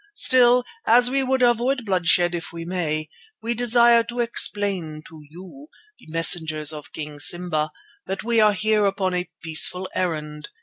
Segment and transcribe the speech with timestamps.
[0.15, 3.07] Still, as we would avoid bloodshed if we may,
[3.39, 5.67] we desire to explain to you,
[6.07, 7.69] messengers of King Simba,
[8.07, 10.49] that we are here upon a peaceful errand.